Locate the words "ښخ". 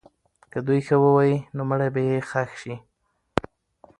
2.29-2.49